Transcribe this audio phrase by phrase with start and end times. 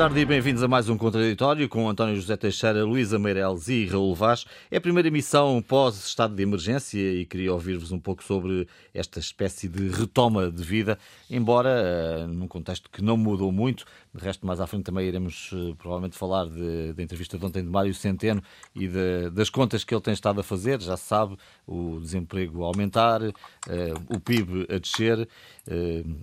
[0.00, 4.14] Tarde e bem-vindos a mais um Contraditório com António José Teixeira, Luísa Meireles e Raul
[4.14, 4.46] Vaz.
[4.70, 9.68] É a primeira emissão pós-estado de emergência e queria ouvir-vos um pouco sobre esta espécie
[9.68, 11.68] de retoma de vida, embora
[12.24, 13.84] uh, num contexto que não mudou muito.
[14.14, 17.68] De resto, mais à frente também iremos uh, provavelmente falar da entrevista de ontem de
[17.68, 18.42] Mário Centeno
[18.74, 20.80] e de, das contas que ele tem estado a fazer.
[20.80, 21.36] Já se sabe,
[21.70, 23.32] o desemprego a aumentar, uh,
[24.08, 25.28] o PIB a descer,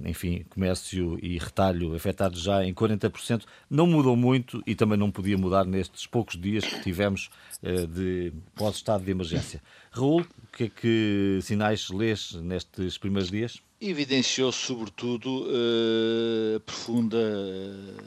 [0.03, 5.37] enfim, comércio e retalho afetados já em 40% não mudou muito e também não podia
[5.37, 7.29] mudar nestes poucos dias que tivemos
[7.63, 9.61] uh, de pós-estado de emergência.
[9.91, 13.61] Raul, o que é que sinais lês nestes primeiros dias?
[13.79, 17.17] Evidenciou sobretudo uh, a profunda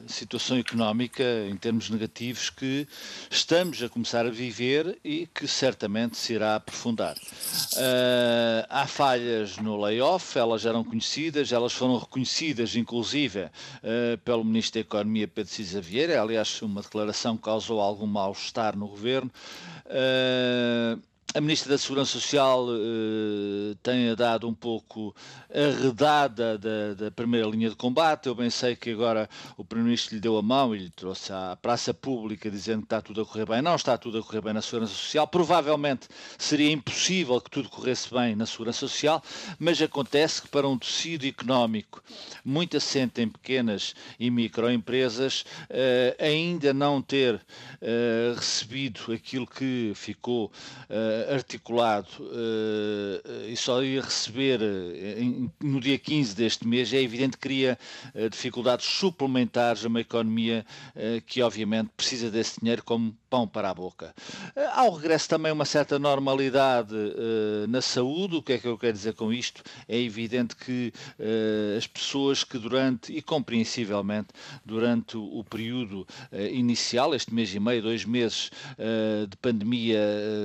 [0.08, 2.88] situação económica em termos negativos que
[3.30, 7.16] estamos a começar a viver e que certamente se irá aprofundar.
[7.16, 13.48] Uh, há falhas no layoff, elas eram conhecidas, elas foram reconhecidas inclusive
[14.24, 19.30] pelo Ministro da Economia Pedro Cisa Vieira, aliás uma declaração causou algum mal-estar no Governo.
[21.32, 25.14] A Ministra da Segurança Social uh, tem dado um pouco
[25.48, 28.26] arredada da, da, primeira linha de combate.
[28.26, 31.56] Eu bem sei que agora o Primeiro-Ministro lhe deu a mão e lhe trouxe à
[31.62, 33.62] praça pública dizendo que está tudo a correr bem.
[33.62, 35.24] Não está tudo a correr bem na Segurança Social.
[35.28, 39.22] Provavelmente seria impossível que tudo corresse bem na Segurança Social,
[39.56, 42.02] mas acontece que para um tecido económico
[42.44, 50.50] muito assente em pequenas e microempresas, uh, ainda não ter uh, recebido aquilo que ficou
[51.28, 54.60] articulado uh, e só ia receber
[55.60, 57.78] no dia 15 deste mês, é evidente que cria
[58.30, 60.64] dificuldades suplementares a uma economia
[61.26, 64.14] que, obviamente, precisa desse dinheiro como pão para a boca.
[64.74, 66.94] Há o regresso também uma certa normalidade
[67.68, 68.36] na saúde.
[68.36, 69.62] O que é que eu quero dizer com isto?
[69.88, 70.92] É evidente que
[71.76, 74.28] as pessoas que durante, e compreensivelmente,
[74.64, 76.06] durante o período
[76.50, 78.50] inicial, este mês e meio, dois meses
[79.28, 80.00] de pandemia,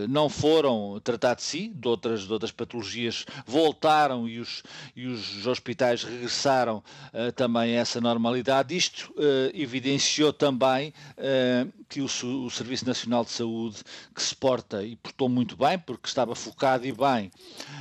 [0.07, 4.63] não foram foram tratar de si, de outras, de outras patologias voltaram e os,
[4.95, 6.77] e os hospitais regressaram
[7.13, 8.75] uh, também a essa normalidade.
[8.75, 13.83] Isto uh, evidenciou também uh, que o, o, Serviço Nacional de Saúde,
[14.13, 17.31] que se porta e portou muito bem, porque estava focado e bem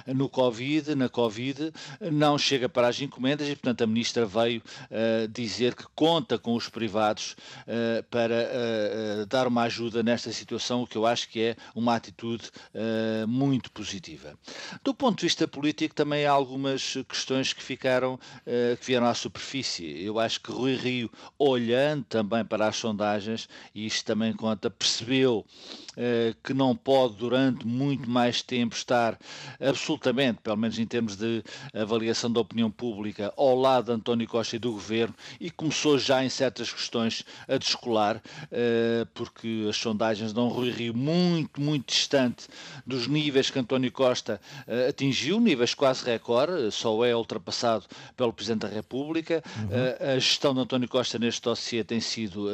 [0.06, 1.73] no Covid, na Covid,
[2.12, 4.62] não chega para as encomendas e, portanto, a Ministra veio
[5.31, 7.34] dizer que conta com os privados
[8.11, 13.27] para dar uma ajuda nesta situação, o que eu acho que é uma atitude uh,
[13.27, 14.39] muito positiva.
[14.83, 19.15] Do ponto de vista político, também há algumas questões que ficaram, uh, que vieram à
[19.15, 20.03] superfície.
[20.05, 25.47] Eu acho que Rui Rio, olhando também para as sondagens, e isto também conta, percebeu
[26.43, 29.19] que não pode durante muito mais tempo estar
[29.60, 34.56] absolutamente, pelo menos em termos de avaliação da opinião pública, ao lado de António Costa
[34.56, 38.22] e do governo, e começou já em certas questões a descolar,
[39.15, 42.49] porque as sondagens dão Rui Rio muito, muito distante
[42.87, 47.84] dos níveis que António Costa uh, atingiu, níveis quase recorde, só é ultrapassado
[48.16, 49.43] pelo Presidente da República.
[49.59, 49.66] Uhum.
[49.66, 52.49] Uh, a gestão de António Costa neste dossiê tem sido,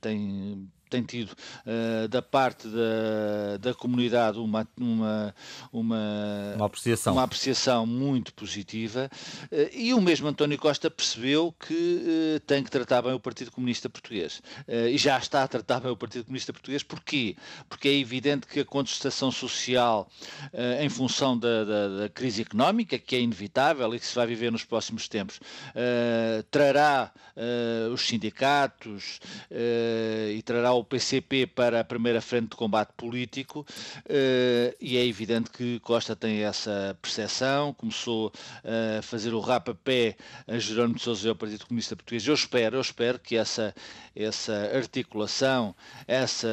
[0.00, 5.34] tem tem tido uh, da parte da, da comunidade uma, uma,
[5.72, 7.12] uma, uma, apreciação.
[7.12, 9.10] uma apreciação muito positiva
[9.50, 13.50] uh, e o mesmo António Costa percebeu que uh, tem que tratar bem o Partido
[13.50, 16.82] Comunista Português e já está a tratar bem o Partido Comunista Português.
[16.82, 17.36] Porquê?
[17.68, 20.08] Porque é evidente que a contestação social
[20.80, 24.50] em função da, da, da, crise económica, que é inevitável e que se vai viver
[24.52, 25.40] nos próximos tempos,
[26.50, 27.12] trará
[27.92, 29.20] os sindicatos
[29.50, 35.50] e trará o PCP para a primeira frente de combate político uh, e é evidente
[35.50, 38.32] que Costa tem essa percepção, começou
[38.98, 40.16] a fazer o rapapé
[40.46, 42.26] a Jerónimo de Sousa e ao Partido Comunista Português.
[42.26, 43.74] Eu espero, eu espero que essa,
[44.14, 45.74] essa articulação,
[46.06, 46.48] essa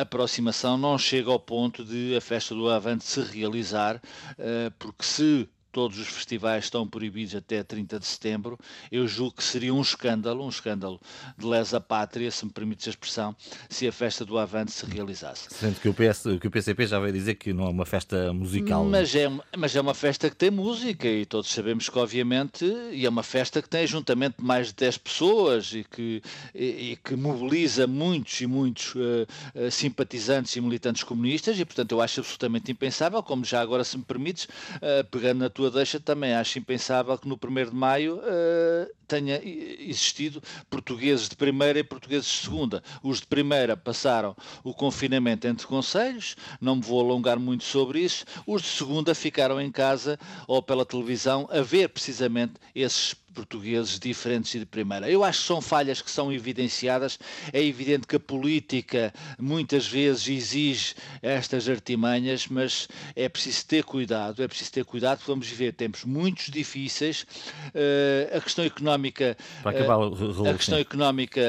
[0.00, 5.48] aproximação não chegue ao ponto de a festa do Avante se realizar, uh, porque se
[5.78, 8.58] todos os festivais estão proibidos até 30 de setembro,
[8.90, 11.00] eu julgo que seria um escândalo, um escândalo
[11.38, 13.36] de lesa pátria, se me permites a expressão,
[13.70, 15.46] se a festa do Avante se realizasse.
[15.54, 18.32] Sendo que o, PS, que o PCP já veio dizer que não é uma festa
[18.32, 18.84] musical.
[18.86, 23.06] Mas é, mas é uma festa que tem música e todos sabemos que, obviamente, e
[23.06, 26.20] é uma festa que tem juntamente mais de 10 pessoas e que,
[26.52, 32.00] e, e que mobiliza muitos e muitos uh, simpatizantes e militantes comunistas e, portanto, eu
[32.00, 36.34] acho absolutamente impensável, como já agora, se me permites, uh, pegando na tua deixa também
[36.34, 42.26] acho impensável que no 1 de maio uh, tenha existido portugueses de primeira e portugueses
[42.26, 42.82] de segunda.
[43.02, 48.24] Os de primeira passaram o confinamento entre conselhos, não me vou alongar muito sobre isso.
[48.46, 54.52] Os de segunda ficaram em casa ou pela televisão a ver precisamente esses portugueses diferentes
[54.56, 55.08] e de primeira.
[55.08, 57.18] Eu acho que são falhas que são evidenciadas.
[57.52, 64.42] É evidente que a política muitas vezes exige estas artimanhas, mas é preciso ter cuidado,
[64.42, 67.22] é preciso ter cuidado, porque vamos viver tempos muito difíceis.
[67.68, 69.36] Uh, a questão económica.
[69.62, 71.40] Para acabar, uh, a questão económica,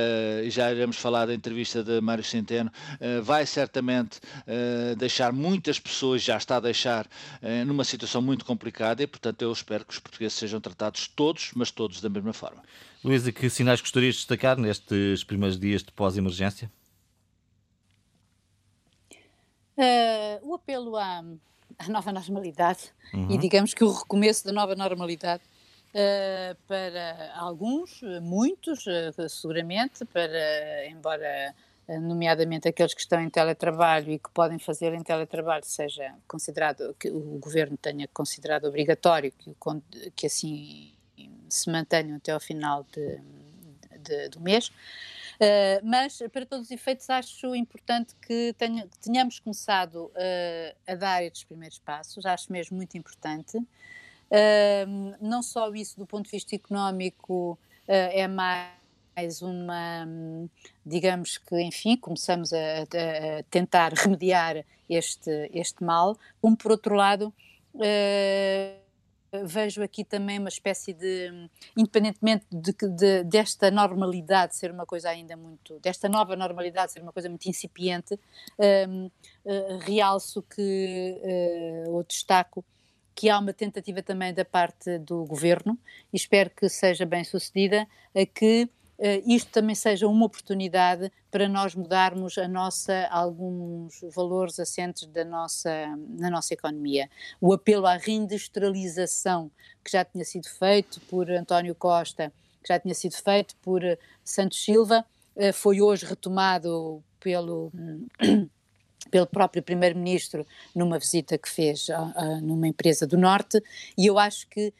[0.47, 4.19] já iremos falar da entrevista de Mário Centeno, uh, vai certamente
[4.97, 7.07] deixar muitas pessoas, já está a deixar,
[7.65, 11.71] numa situação muito complicada e, portanto, eu espero que os portugueses sejam tratados todos, mas
[11.79, 12.61] todos da mesma forma.
[13.01, 16.69] Luísa, que sinais gostarias de destacar nestes primeiros dias de pós-emergência?
[19.77, 21.23] Uh, o apelo à,
[21.77, 23.31] à, nova normalidade uhum.
[23.31, 25.41] e digamos que o recomeço da nova normalidade
[25.93, 31.55] uh, para alguns, muitos, uh, seguramente, para, embora
[32.01, 37.09] nomeadamente aqueles que estão em teletrabalho e que podem fazer em teletrabalho, seja considerado, que
[37.09, 39.55] o governo tenha considerado obrigatório que,
[40.15, 40.93] que assim
[41.53, 43.19] se mantenham até ao final de,
[43.99, 44.71] de, do mês.
[45.39, 50.95] Uh, mas, para todos os efeitos, acho importante que, tenha, que tenhamos começado uh, a
[50.95, 53.57] dar estes primeiros passos, acho mesmo muito importante.
[53.57, 57.57] Uh, não só isso do ponto de vista económico
[57.87, 60.07] é mais uma,
[60.85, 67.33] digamos que, enfim, começamos a, a tentar remediar este, este mal, como por outro lado
[69.43, 75.35] vejo aqui também uma espécie de, independentemente de, de, desta normalidade ser uma coisa ainda
[75.37, 78.19] muito, desta nova normalidade ser uma coisa muito incipiente,
[78.57, 79.11] um, uh,
[79.45, 82.65] eh, realço que, uh, ou destaco,
[83.13, 85.77] que há uma tentativa também da parte do governo,
[86.13, 88.69] e espero que seja bem sucedida, a que
[89.25, 95.71] isto também seja uma oportunidade para nós mudarmos a nossa, alguns valores assentes da nossa,
[96.17, 97.09] na nossa economia.
[97.39, 99.49] O apelo à reindustrialização,
[99.83, 103.81] que já tinha sido feito por António Costa, que já tinha sido feito por
[104.23, 105.05] Santos Silva,
[105.35, 107.71] uh, foi hoje retomado pelo.
[109.09, 113.63] pelo próprio Primeiro-Ministro numa visita que fez a, a, numa empresa do Norte,
[113.97, 114.73] e eu acho que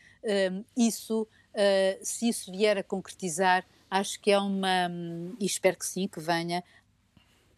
[0.77, 1.25] isso,
[2.03, 4.89] se isso vier a concretizar, acho que é uma,
[5.39, 6.63] e espero que sim, que venha,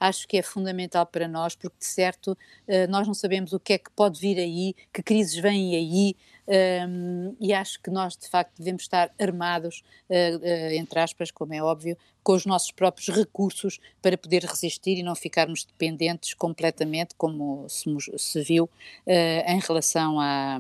[0.02, 2.36] acho que é fundamental para nós, porque de certo
[2.68, 6.16] eh, nós não sabemos o que é que pode vir aí, que crises vêm aí,
[6.48, 11.54] ehm, e acho que nós de facto devemos estar armados, uh, uh, entre aspas, como
[11.54, 17.14] é óbvio, com os nossos próprios recursos para poder resistir e não ficarmos dependentes completamente,
[17.16, 18.70] como se, viu,
[19.08, 20.60] em relação a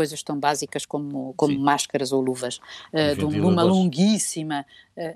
[0.00, 2.58] coisas tão básicas como, como máscaras ou luvas,
[2.90, 4.64] uh, de uma longuíssima.
[4.96, 5.14] Uh,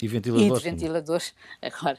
[0.00, 0.58] e ventiladores.
[0.58, 1.34] E de ventiladores.
[1.60, 1.98] Agora.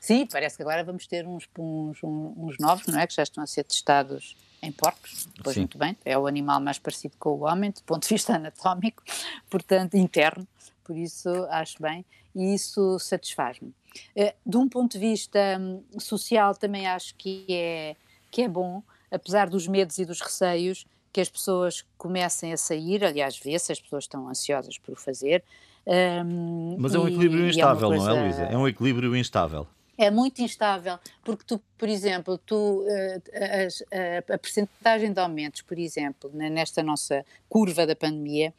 [0.00, 3.06] Sim, parece que agora vamos ter uns, uns, uns novos, não é?
[3.06, 5.60] Que já estão a ser testados em porcos, pois Sim.
[5.60, 9.04] muito bem, é o animal mais parecido com o homem, do ponto de vista anatómico,
[9.48, 10.44] portanto, interno,
[10.82, 12.04] por isso acho bem,
[12.34, 13.72] e isso satisfaz-me.
[14.16, 17.94] Eh, de um ponto de vista hum, social, também acho que é,
[18.28, 20.84] que é bom, apesar dos medos e dos receios,
[21.16, 25.42] que as pessoas comecem a sair, aliás, vê-se, as pessoas estão ansiosas por o fazer.
[25.86, 28.10] Um, Mas é um equilíbrio e, instável, é coisa...
[28.10, 28.42] não é, Luísa?
[28.42, 29.66] É um equilíbrio instável.
[29.96, 35.62] É muito instável, porque tu, por exemplo, tu, uh, a, a, a percentagem de aumentos,
[35.62, 38.52] por exemplo, nesta nossa curva da pandemia,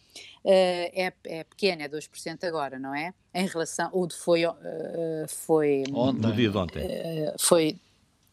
[0.43, 3.13] uh, é, é pequena, é 2% agora, não é?
[3.35, 4.47] Em relação, ou foi...
[4.47, 4.55] Uh,
[5.27, 6.21] foi ontem.
[6.27, 6.89] No dia de ontem.
[7.39, 7.77] foi,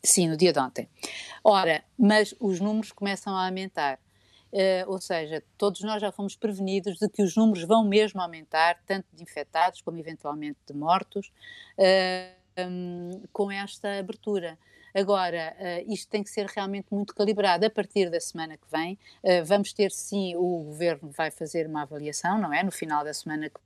[0.03, 0.89] sim, no dia de ontem.
[1.45, 3.99] Ora, mas os números começam a aumentar.
[4.55, 8.79] Uh, ou seja, todos nós já fomos prevenidos de que os números vão mesmo aumentar,
[8.87, 11.33] tanto de infectados como eventualmente de mortos,
[11.77, 14.57] uh, um, com esta abertura.
[14.95, 17.67] Agora, uh, isto tem que ser realmente muito calibrado.
[17.67, 18.97] A partir da semana que vem,
[19.45, 22.63] vamos ter sim, o governo vai fazer uma avaliação, não é?
[22.63, 23.59] No final da semana que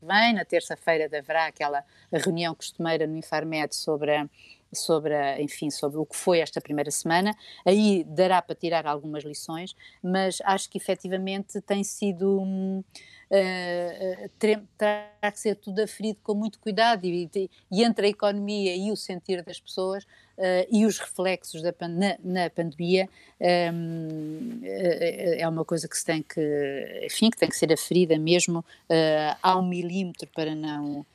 [0.00, 4.26] vem, na terça-feira haverá aquela reunião costumeira no Infarmed sobre a
[4.72, 7.34] sobre, a, enfim, sobre o que foi esta primeira semana.
[7.64, 12.40] Aí dará para tirar algumas lições, mas acho que efetivamente tem sido.
[12.40, 12.82] Hum,
[13.30, 17.30] uh, terá que ser tudo aferido com muito cuidado e,
[17.70, 22.16] e, entre a economia e o sentir das pessoas uh, e os reflexos da, na,
[22.22, 23.08] na pandemia
[23.72, 28.60] um, é uma coisa que se tem que, enfim, que tem que ser aferida mesmo
[28.60, 31.06] uh, ao milímetro para não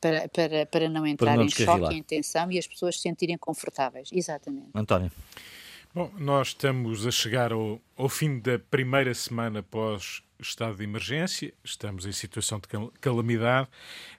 [0.00, 3.02] para, para, para não entrar para não em choque, em tensão e as pessoas se
[3.02, 4.08] sentirem confortáveis.
[4.12, 4.68] Exatamente.
[4.74, 5.10] António.
[5.94, 11.52] Bom, nós estamos a chegar ao, ao fim da primeira semana pós estado de emergência,
[11.62, 12.66] estamos em situação de
[13.00, 13.68] calamidade,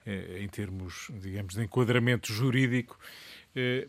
[0.06, 2.98] eh, em termos, digamos, de enquadramento jurídico.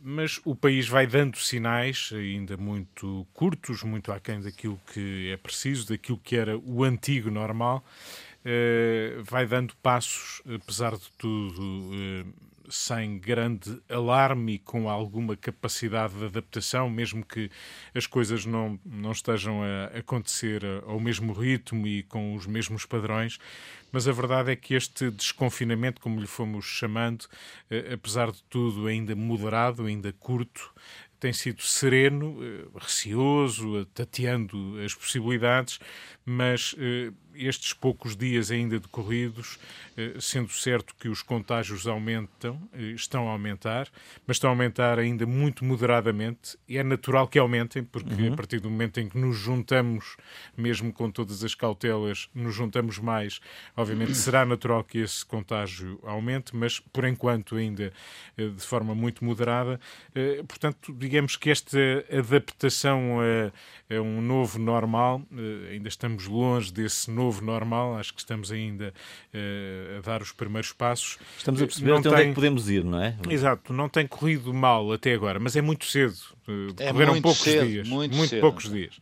[0.01, 5.89] mas o país vai dando sinais, ainda muito curtos, muito aquém daquilo que é preciso,
[5.89, 7.85] daquilo que era o antigo normal,
[9.25, 11.91] vai dando passos, apesar de tudo,
[12.69, 17.51] sem grande alarme com alguma capacidade de adaptação, mesmo que
[17.95, 23.39] as coisas não, não estejam a acontecer ao mesmo ritmo e com os mesmos padrões.
[23.97, 27.25] Mas a verdade é que este desconfinamento, como lhe fomos chamando,
[27.71, 30.71] eh, apesar de tudo ainda moderado, ainda curto,
[31.19, 35.81] tem sido sereno, eh, receoso, tateando as possibilidades,
[36.27, 39.59] mas eh, estes poucos dias ainda decorridos,
[39.97, 43.89] eh, sendo certo que os contágios aumentam, eh, estão a aumentar,
[44.27, 48.33] mas estão a aumentar ainda muito moderadamente, e é natural que aumentem, porque uhum.
[48.33, 50.17] a partir do momento em que nos juntamos,
[50.57, 53.41] mesmo com todas as cautelas, nos juntamos mais,
[53.87, 57.93] obviamente será natural que esse contágio aumente, mas por enquanto ainda
[58.37, 59.81] eh, de forma muito moderada.
[60.49, 61.79] Portanto, digamos que esta
[62.11, 65.23] adaptação a, a um novo normal,
[65.71, 68.93] ainda estamos longe desse novo normal, acho que estamos ainda
[69.97, 71.19] a dar os primeiros passos.
[71.37, 72.13] Estamos a perceber não até tem...
[72.13, 73.17] onde é que podemos ir, não é?
[73.29, 76.17] Exato, não tem corrido mal até agora, mas é muito cedo.
[76.79, 77.89] É muito poucos cedo, dias.
[77.89, 78.99] Muito, muito poucos dias.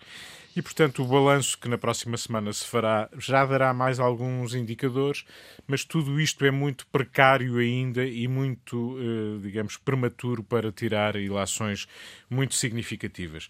[0.56, 5.24] E, portanto, o balanço que na próxima semana se fará já dará mais alguns indicadores,
[5.66, 11.88] mas tudo isto é muito precário ainda e muito, eh, digamos, prematuro para tirar ilações
[12.30, 13.48] muito significativas.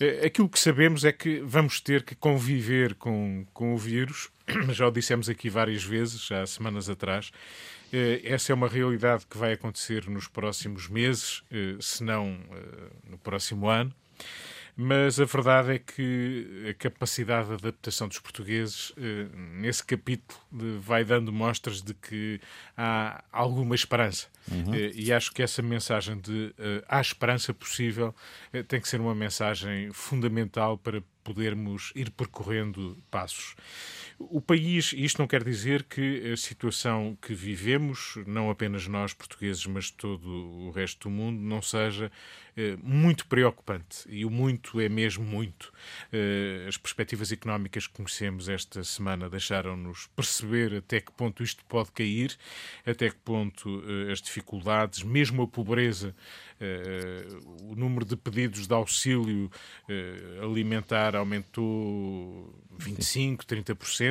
[0.00, 4.28] Eh, aquilo que sabemos é que vamos ter que conviver com, com o vírus,
[4.72, 7.30] já o dissemos aqui várias vezes, já há semanas atrás.
[7.92, 11.44] Eh, essa é uma realidade que vai acontecer nos próximos meses,
[11.80, 12.38] se não
[13.08, 13.94] no próximo ano
[14.76, 20.40] mas a verdade é que a capacidade de adaptação dos portugueses, eh, nesse capítulo,
[20.80, 22.40] vai dando mostras de que
[22.76, 24.28] há alguma esperança.
[24.50, 24.74] Uhum.
[24.74, 28.14] Eh, e acho que essa mensagem de eh, há esperança possível
[28.68, 33.54] tem que ser uma mensagem fundamental para podermos ir percorrendo passos.
[34.22, 39.64] O país, isto não quer dizer que a situação que vivemos, não apenas nós portugueses,
[39.64, 42.12] mas todo o resto do mundo, não seja
[42.60, 44.04] eh, muito preocupante.
[44.06, 45.72] E o muito é mesmo muito.
[46.12, 51.90] Eh, as perspectivas económicas que conhecemos esta semana deixaram-nos perceber até que ponto isto pode
[51.92, 52.36] cair,
[52.84, 56.14] até que ponto eh, as dificuldades, mesmo a pobreza,
[57.62, 59.50] o número de pedidos de auxílio
[60.42, 64.09] alimentar aumentou 25%, 30%,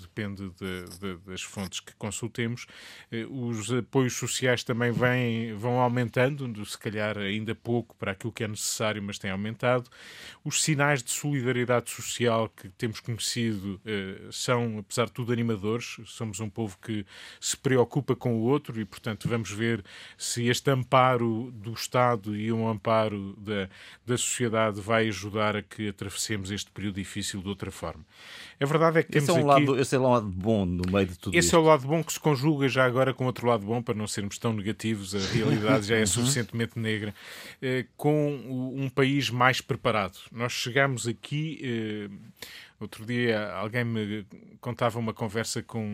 [0.00, 2.66] depende de, de, das fontes que consultemos.
[3.10, 8.44] Eh, os apoios sociais também vêm, vão aumentando, se calhar ainda pouco para aquilo que
[8.44, 9.90] é necessário, mas tem aumentado.
[10.44, 15.96] Os sinais de solidariedade social que temos conhecido eh, são, apesar de tudo, animadores.
[16.06, 17.04] Somos um povo que
[17.40, 19.84] se preocupa com o outro e, portanto, vamos ver
[20.16, 23.68] se este amparo do Estado e um amparo da,
[24.06, 28.04] da sociedade vai ajudar a que atravessemos este período difícil de outra forma.
[28.60, 29.66] A verdade é que temos um aqui...
[29.66, 31.56] Lado, esse é um lado bom no meio de tudo Esse isto.
[31.56, 34.06] é o lado bom que se conjuga já agora com outro lado bom, para não
[34.06, 36.06] sermos tão negativos, a realidade já é uhum.
[36.06, 37.14] suficientemente negra,
[37.60, 38.32] eh, com
[38.74, 40.18] um país mais preparado.
[40.32, 41.60] Nós chegamos aqui...
[41.62, 44.26] Eh, outro dia alguém me
[44.60, 45.84] contava uma conversa com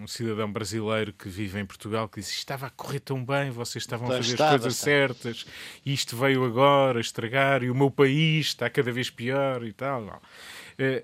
[0.00, 3.82] um cidadão brasileiro que vive em Portugal que disse estava a correr tão bem, vocês
[3.84, 5.46] estavam a fazer estava, as coisas certas,
[5.84, 10.04] e isto veio agora estragar e o meu país está cada vez pior e tal.
[10.04, 10.20] Eh,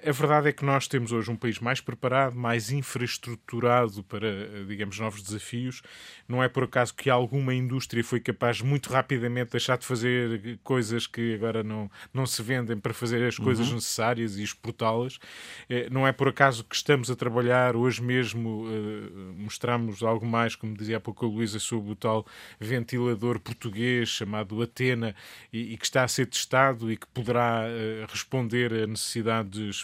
[0.05, 4.65] a verdade é que nós temos hoje um país mais preparado, mais infraestruturado para, eh,
[4.67, 5.83] digamos, novos desafios.
[6.27, 11.07] Não é por acaso que alguma indústria foi capaz muito rapidamente deixar de fazer coisas
[11.07, 13.75] que agora não, não se vendem para fazer as coisas uhum.
[13.75, 15.19] necessárias e exportá-las.
[15.69, 18.67] Eh, não é por acaso que estamos a trabalhar hoje mesmo,
[19.37, 22.27] mostramos algo mais, como dizia há pouco a Luísa, sobre o tal
[22.59, 25.15] ventilador português chamado Atena
[25.53, 27.65] e, e que está a ser testado e que poderá
[28.09, 28.87] responder a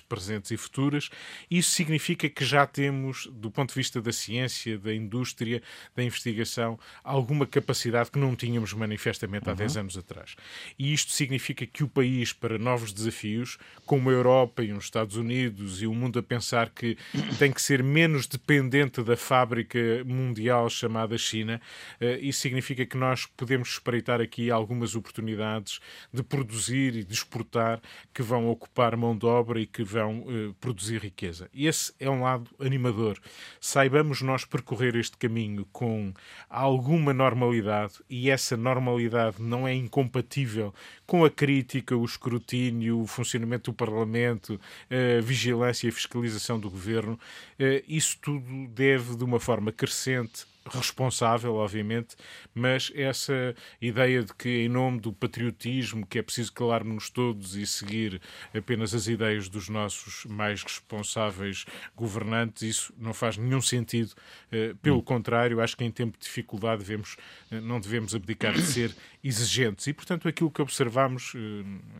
[0.00, 1.11] presentes e futuras.
[1.50, 5.62] Isso significa que já temos, do ponto de vista da ciência, da indústria,
[5.95, 9.59] da investigação, alguma capacidade que não tínhamos manifestamente há uhum.
[9.59, 10.37] 10 anos atrás.
[10.78, 15.16] E isto significa que o país, para novos desafios, como a Europa e os Estados
[15.16, 16.97] Unidos e o mundo a pensar que
[17.38, 21.61] tem que ser menos dependente da fábrica mundial chamada China,
[22.00, 25.81] eh, isso significa que nós podemos espreitar aqui algumas oportunidades
[26.12, 27.81] de produzir e de exportar
[28.12, 31.49] que vão ocupar mão de obra e que vão uh, produzir riqueza.
[31.54, 33.18] Esse é um lado animador.
[33.59, 36.12] Saibamos nós percorrer este caminho com
[36.49, 40.73] alguma normalidade e essa normalidade não é incompatível
[41.06, 46.71] com a crítica, o escrutínio, o funcionamento do Parlamento, a vigilância e a fiscalização do
[46.71, 47.18] governo.
[47.59, 52.16] Uh, isso tudo deve, de uma forma crescente, responsável, obviamente,
[52.54, 57.66] mas essa ideia de que, em nome do patriotismo, que é preciso calarmos todos e
[57.66, 58.21] seguir
[58.54, 64.12] apenas as ideias dos nossos mais responsáveis governantes, isso não faz nenhum sentido.
[64.52, 65.02] Uh, pelo hum.
[65.02, 67.16] contrário, acho que em tempo de dificuldade devemos,
[67.50, 69.87] uh, não devemos abdicar de ser exigentes.
[69.87, 71.38] E, portanto, aquilo que observamos uh,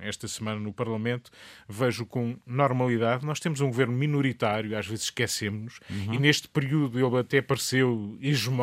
[0.00, 1.30] esta semana no Parlamento,
[1.68, 3.26] vejo com normalidade.
[3.26, 6.14] Nós temos um governo minoritário, às vezes esquecemos, uhum.
[6.14, 8.53] e neste período ele até pareceu hegemónico,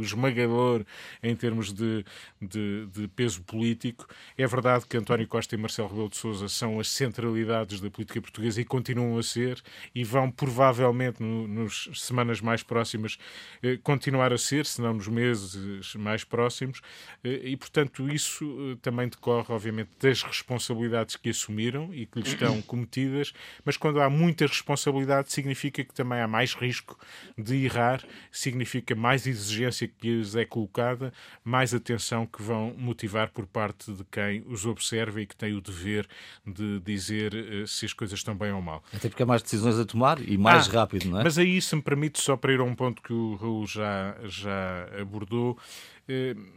[0.00, 0.84] esmagador
[1.22, 2.04] em termos de,
[2.40, 4.06] de, de, peso político.
[4.36, 8.20] É verdade que António Costa e Marcelo Rebelo de Sousa são as centralidades da política
[8.20, 9.62] portuguesa e continuam a ser,
[9.94, 13.18] e vão provavelmente no, nos semanas mais próximas
[13.62, 16.80] eh, continuar a ser, se não nos meses mais próximos,
[17.22, 22.28] eh, e portanto isso eh, também decorre, obviamente, das responsabilidades que assumiram e que lhes
[22.28, 23.32] estão cometidas,
[23.64, 26.98] mas quando há muita responsabilidade significa que também há mais risco
[27.36, 31.12] de errar, significa mais exigência que lhes é colocada,
[31.44, 35.60] mais atenção que vão motivar por parte de quem os observa e que tem o
[35.60, 36.06] dever
[36.46, 38.82] de dizer uh, se as coisas estão bem ou mal.
[38.94, 41.24] Até porque há mais decisões a tomar e mais ah, rápido, não é?
[41.24, 44.16] Mas aí, se me permite, só para ir a um ponto que o Raul já,
[44.24, 45.58] já abordou,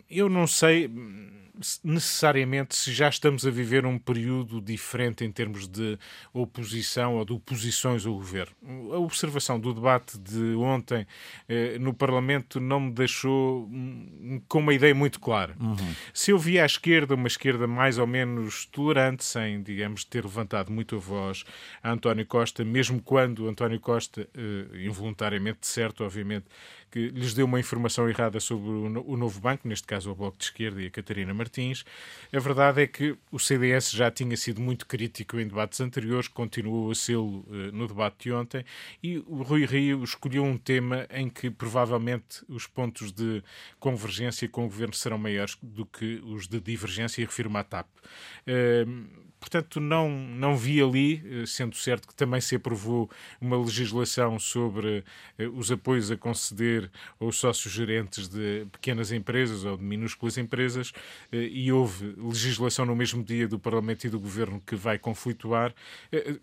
[0.10, 0.90] eu não sei
[1.84, 5.98] necessariamente se já estamos a viver um período diferente em termos de
[6.34, 8.56] oposição ou de oposições ao governo.
[8.94, 11.08] A observação do debate de ontem
[11.48, 15.56] eh, no Parlamento não me deixou hum, com uma ideia muito clara.
[15.60, 15.96] Uhum.
[16.14, 20.72] Se eu via à esquerda uma esquerda mais ou menos tolerante, sem, digamos, ter levantado
[20.72, 21.44] muito a voz
[21.82, 26.46] a António Costa, mesmo quando António Costa, eh, involuntariamente certo, obviamente,
[26.96, 30.46] que lhes deu uma informação errada sobre o novo banco, neste caso o Bloco de
[30.46, 31.84] Esquerda e a Catarina Martins.
[32.32, 36.90] A verdade é que o CDS já tinha sido muito crítico em debates anteriores, continuou
[36.90, 38.64] a ser uh, no debate de ontem,
[39.04, 43.44] e o Rui Rio escolheu um tema em que provavelmente os pontos de
[43.78, 47.88] convergência com o governo serão maiores do que os de divergência, e refiro-me à TAP.
[48.48, 53.08] Uh, Portanto, não, não vi ali, eh, sendo certo que também se aprovou
[53.40, 55.04] uma legislação sobre
[55.38, 60.92] eh, os apoios a conceder aos sócios gerentes de pequenas empresas ou de minúsculas empresas,
[61.32, 65.76] eh, e houve legislação no mesmo dia do Parlamento e do Governo que vai conflituar.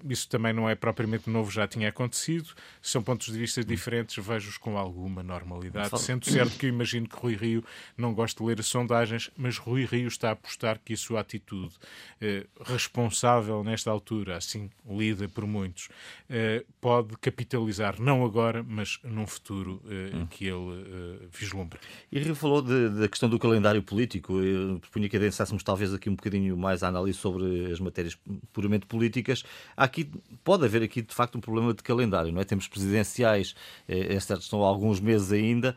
[0.09, 2.51] Isso também não é propriamente novo, já tinha acontecido.
[2.81, 5.99] São pontos de vista diferentes, vejo-os com alguma normalidade.
[5.99, 7.65] Sendo certo que eu imagino que Rui Rio
[7.97, 11.19] não gosta de ler as sondagens, mas Rui Rio está a apostar que a sua
[11.19, 11.75] atitude
[12.21, 12.47] eh,
[12.93, 15.87] responsável nesta altura, assim lida por muitos,
[16.29, 20.27] uh, pode capitalizar, não agora, mas num futuro uh, hum.
[20.27, 21.81] que ele uh, vislumbra.
[22.11, 24.39] E Rio falou de, da questão do calendário político.
[24.41, 28.19] Eu propunha que adensássemos talvez aqui um bocadinho mais a análise sobre as matérias
[28.53, 29.43] puramente políticas.
[29.75, 30.11] Aqui,
[30.45, 32.45] pode haver aqui, de facto, um problema de calendário, não é?
[32.45, 33.55] Temos presidenciais,
[33.89, 35.77] é certo, estão há alguns meses ainda,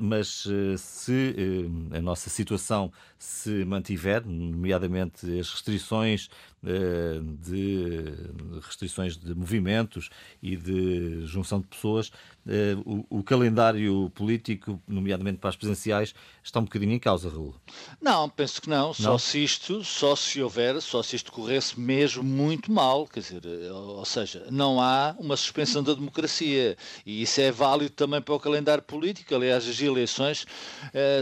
[0.00, 0.46] mas
[0.76, 1.34] se
[1.92, 8.04] a nossa situação se mantiver, nomeadamente as restrições eh, de
[8.62, 10.10] restrições de movimentos
[10.42, 12.12] e de junção de pessoas,
[12.48, 17.54] eh, o, calendário político, nomeadamente para as presidenciais, está um bocadinho em causa, Raul?
[18.00, 18.86] Não, penso que não.
[18.86, 18.94] não.
[18.94, 23.42] Só se isto, só se houver, só se isto corresse mesmo muito mal, quer dizer,
[23.44, 28.34] eh, ou seja, não há uma suspensão da democracia e isso é válido também para
[28.34, 29.34] o calendário político.
[29.34, 30.46] Aliás, as eleições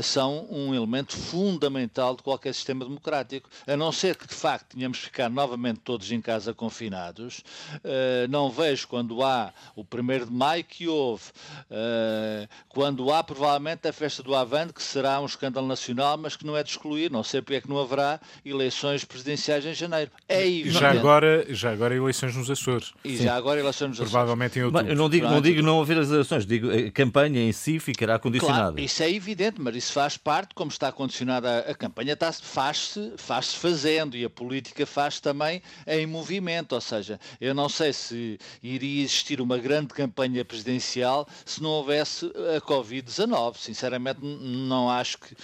[0.03, 4.98] são um elemento fundamental de qualquer sistema democrático, a não ser que de facto tenhamos
[4.98, 7.38] ficado ficar novamente todos em casa confinados.
[7.76, 11.24] Uh, não vejo quando há o 1 de maio que houve,
[11.70, 16.44] uh, quando há provavelmente a festa do Avante, que será um escândalo nacional, mas que
[16.46, 17.10] não é de excluir.
[17.10, 20.10] Não sei porque é que não haverá eleições presidenciais em janeiro.
[20.28, 20.78] É evidente.
[20.78, 22.92] Já agora, já agora eleições nos Açores.
[23.04, 23.24] E Sim.
[23.24, 24.12] já agora eleições nos Açores.
[24.12, 24.82] Provavelmente em outubro.
[24.82, 27.78] Mas eu não digo, não digo não haver as eleições, digo a campanha em si
[27.78, 28.72] ficará condicionada.
[28.72, 33.12] Claro, isso é evidente, mas isso faz parte, como está condicionada a, a campanha, faz-se
[33.16, 38.38] faz fazendo e a política faz também em movimento, ou seja, eu não sei se
[38.62, 42.26] iria existir uma grande campanha presidencial se não houvesse
[42.57, 43.57] a Covid-19.
[43.57, 45.37] Sinceramente, não acho que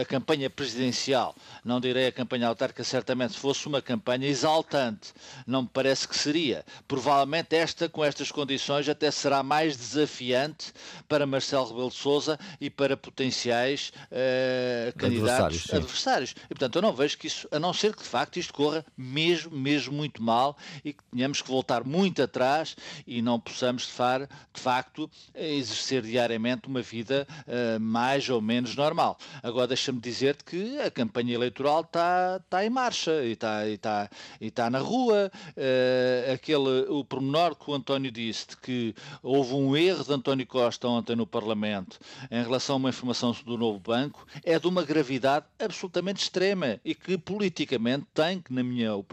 [0.00, 5.12] a campanha presidencial, não direi a campanha autárquica, certamente, se fosse uma campanha exaltante,
[5.46, 6.64] não me parece que seria.
[6.86, 10.72] Provavelmente esta, com estas condições, até será mais desafiante
[11.08, 16.34] para Marcelo Rebelo de Sousa e para potenciais uh, candidatos adversários, adversários.
[16.44, 18.84] E, portanto, eu não vejo que isso, a não ser que de facto isto corra
[18.96, 23.86] mesmo mesmo, mesmo muito mal e que tenhamos que voltar muito atrás e não possamos,
[23.86, 29.16] de, facto, exercer diariamente uma vida uh, mais ou menos normal.
[29.42, 34.10] Agora, deixa-me dizer-te que a campanha eleitoral está, está em marcha e está, e está,
[34.40, 35.30] e está na rua.
[35.56, 40.46] Uh, aquele, o pormenor que o António disse de que houve um erro de António
[40.46, 41.98] Costa ontem no Parlamento
[42.30, 46.94] em relação a uma informação do novo banco é de uma gravidade absolutamente extrema e
[46.94, 49.11] que politicamente tem que, na minha opinião,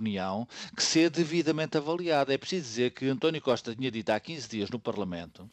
[0.76, 2.34] que ser devidamente avaliada.
[2.34, 5.50] É preciso dizer que António Costa tinha dito há 15 dias no Parlamento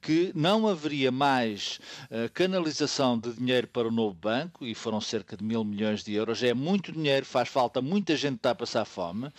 [0.00, 1.78] que não haveria mais
[2.10, 6.14] uh, canalização de dinheiro para o novo banco e foram cerca de mil milhões de
[6.14, 6.42] euros.
[6.42, 9.32] É muito dinheiro, faz falta, muita gente está a passar fome, uh,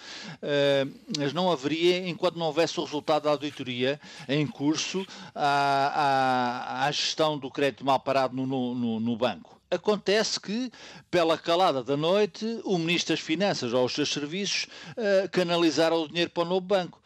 [1.18, 6.92] mas não haveria enquanto não houvesse o resultado da auditoria em curso à, à, à
[6.92, 9.63] gestão do crédito mal parado no, no, no banco.
[9.74, 10.72] Acontece que,
[11.10, 16.08] pela calada da noite, o Ministro das Finanças ou os seus serviços uh, canalizaram o
[16.08, 17.02] dinheiro para o novo banco.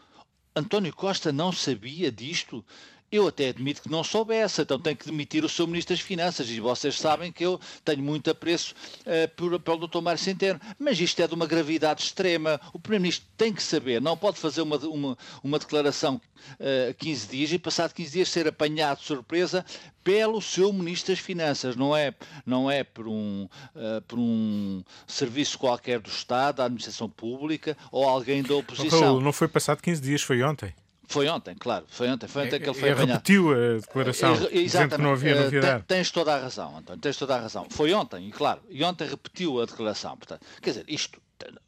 [0.55, 2.65] António Costa não sabia disto?
[3.09, 6.49] Eu até admito que não soubesse, então tem que demitir o seu Ministro das Finanças.
[6.49, 10.01] E vocês sabem que eu tenho muito apreço uh, por, pelo Dr.
[10.01, 10.59] Mário Centeno.
[10.77, 12.59] Mas isto é de uma gravidade extrema.
[12.73, 16.21] O Primeiro-Ministro tem que saber, não pode fazer uma, uma, uma declaração uh,
[16.59, 19.65] eh, 15 dias e, passado 15 dias, ser apanhado de surpresa
[20.03, 21.77] pelo seu Ministro das Finanças.
[21.77, 22.13] Não é,
[22.45, 28.03] não é por, um, uh, por um serviço qualquer do Estado, da administração pública ou
[28.07, 29.21] alguém da oposição.
[29.21, 30.73] Não foi passado 15 dias, foi ontem.
[31.07, 31.85] Foi ontem, claro.
[31.87, 33.11] Foi ontem, foi ontem que ele foi apanhado.
[33.13, 35.83] repetiu a declaração, é, dizendo que não havia eh, novidade.
[35.87, 37.65] Tens toda a razão, António, tens toda a razão.
[37.69, 40.17] Foi ontem, e claro, e ontem repetiu a declaração.
[40.17, 41.21] Portanto, quer dizer, isto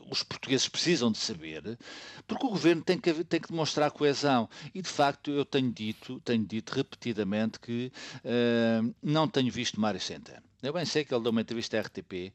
[0.09, 1.77] os portugueses precisam de saber,
[2.27, 4.49] porque o governo tem que, tem que demonstrar coesão.
[4.73, 10.01] E de facto eu tenho dito, tenho dito repetidamente que uh, não tenho visto Mário
[10.01, 10.41] Centeno.
[10.61, 12.33] Eu bem sei que ele deu uma entrevista à RTP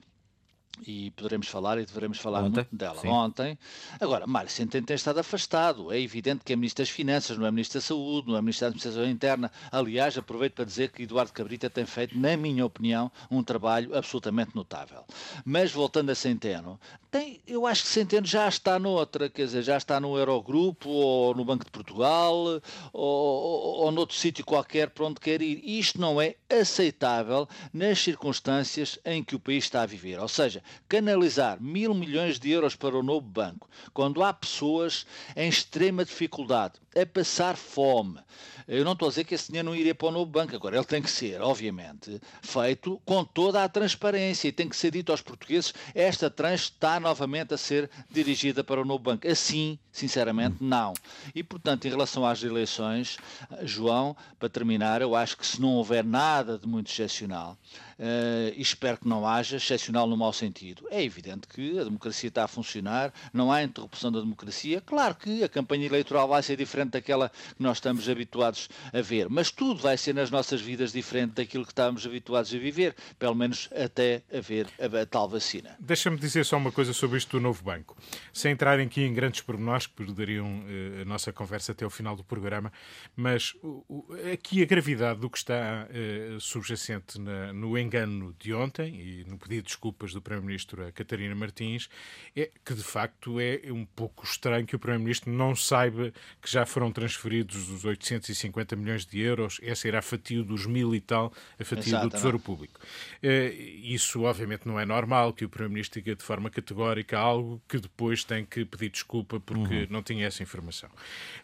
[0.86, 3.08] e poderemos falar e deveremos falar ontem, muito dela sim.
[3.08, 3.58] ontem.
[4.00, 5.92] Agora, Mário Centeno tem estado afastado.
[5.92, 8.62] É evidente que é Ministro das Finanças, não é Ministro da Saúde, não é Ministro
[8.62, 9.52] da Administração Interna.
[9.70, 14.54] Aliás, aproveito para dizer que Eduardo Cabrita tem feito, na minha opinião, um trabalho absolutamente
[14.54, 15.04] notável.
[15.44, 16.78] Mas, voltando a Centeno,
[17.10, 21.34] tem, eu acho que Centeno já está noutra, quer dizer, já está no Eurogrupo, ou
[21.34, 22.60] no Banco de Portugal, ou,
[22.92, 25.62] ou, ou noutro sítio qualquer para onde quer ir.
[25.64, 30.18] Isto não é aceitável nas circunstâncias em que o país está a viver.
[30.18, 35.48] Ou seja, canalizar mil milhões de euros para o novo banco, quando há pessoas em
[35.48, 38.20] extrema dificuldade, a passar fome.
[38.66, 40.76] Eu não estou a dizer que esse dinheiro não iria para o novo banco, agora
[40.76, 45.12] ele tem que ser, obviamente, feito com toda a transparência e tem que ser dito
[45.12, 49.28] aos portugueses: esta trans está novamente a ser dirigida para o novo banco.
[49.28, 50.94] Assim, sinceramente, não.
[51.34, 53.18] E, portanto, em relação às eleições,
[53.62, 57.58] João, para terminar, eu acho que se não houver nada de muito excepcional,
[57.98, 60.53] uh, espero que não haja, excepcional no mau sentido.
[60.90, 64.80] É evidente que a democracia está a funcionar, não há interrupção da democracia.
[64.80, 69.28] Claro que a campanha eleitoral vai ser diferente daquela que nós estamos habituados a ver,
[69.28, 73.34] mas tudo vai ser nas nossas vidas diferente daquilo que estávamos habituados a viver, pelo
[73.34, 75.76] menos até haver a, a tal vacina.
[75.80, 77.96] Deixa-me dizer só uma coisa sobre isto do novo banco,
[78.32, 82.16] sem entrar aqui em grandes pormenores que perderiam uh, a nossa conversa até o final
[82.16, 82.72] do programa,
[83.16, 88.94] mas uh, aqui a gravidade do que está uh, subjacente na, no engano de ontem
[89.00, 91.88] e no pedido de desculpas do Primeiro-Ministro Catarina Martins
[92.36, 96.66] é que, de facto, é um pouco estranho que o Primeiro-Ministro não saiba que já
[96.66, 101.32] foram transferidos os 850 milhões de euros, essa era a fatia dos mil e tal,
[101.58, 102.44] a fatia Exato, do Tesouro não.
[102.44, 102.80] Público.
[103.22, 103.52] Eh,
[103.82, 108.24] isso, obviamente, não é normal que o Primeiro-Ministro diga de forma categórica algo que depois
[108.24, 109.86] tem que pedir desculpa porque uhum.
[109.90, 110.90] não tinha essa informação.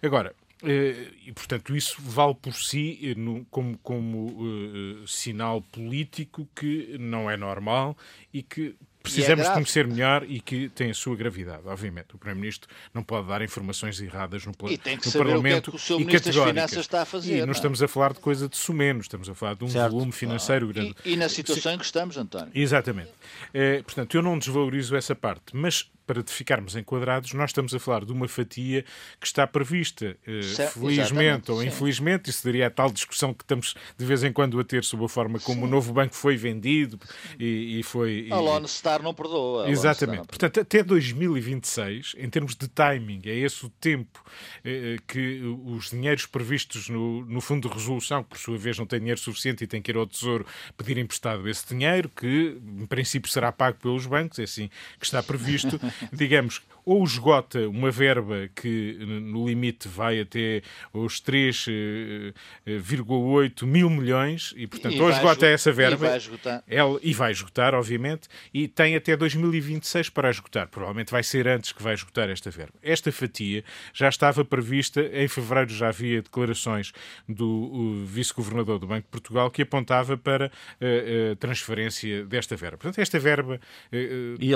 [0.02, 6.96] Agora, eh, e, portanto, isso vale por si eh, como, como uh, sinal político que
[6.98, 7.96] não é normal
[8.32, 12.14] e que precisamos é conhecer melhor e que tem a sua gravidade, obviamente.
[12.14, 15.70] O Primeiro-Ministro não pode dar informações erradas no, e tem que no saber Parlamento o
[15.70, 17.32] que, é que o seu Ministro das Finanças está a fazer.
[17.32, 17.56] E não, não é?
[17.56, 19.92] estamos a falar de coisa de sumenos, estamos a falar de um certo.
[19.92, 20.96] volume financeiro ah, grande.
[21.04, 22.50] E, e, na situação em que estamos, António.
[22.54, 23.10] Exatamente.
[23.52, 28.04] É, portanto, eu não desvalorizo essa parte, mas para ficarmos enquadrados, nós estamos a falar
[28.04, 28.84] de uma fatia
[29.20, 30.40] que está prevista, eh,
[30.72, 34.64] felizmente ou infelizmente, isso daria a tal discussão que estamos de vez em quando a
[34.64, 35.66] ter sobre a forma como sim.
[35.66, 36.98] o novo banco foi vendido
[37.38, 38.28] e, e foi.
[38.30, 39.68] A Lone Star não perdoa.
[39.70, 40.18] Exatamente.
[40.18, 44.22] Não Portanto, até 2026, em termos de timing, é esse o tempo
[44.64, 48.86] eh, que os dinheiros previstos no, no Fundo de Resolução, que por sua vez não
[48.86, 52.86] tem dinheiro suficiente e tem que ir ao Tesouro pedir emprestado esse dinheiro, que em
[52.86, 55.80] princípio será pago pelos bancos, é assim que está previsto.
[56.12, 60.62] digamos, ou esgota uma verba que no limite vai até
[60.92, 62.32] os 3,8
[62.66, 66.64] eh, mil milhões e, portanto, e ou esgota essa verba e vai, esgotar.
[66.66, 70.68] Ela, e vai esgotar, obviamente, e tem até 2026 para esgotar.
[70.68, 72.74] Provavelmente vai ser antes que vai esgotar esta verba.
[72.82, 76.92] Esta fatia já estava prevista, em fevereiro já havia declarações
[77.28, 82.78] do vice-governador do Banco de Portugal que apontava para a, eh, a transferência desta verba.
[82.78, 83.60] Portanto, esta verba,